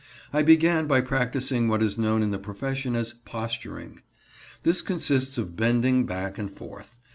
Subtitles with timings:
[0.33, 4.01] I began by practicing what is known in the profession as posturing.
[4.63, 6.97] This consists of bending back and forth.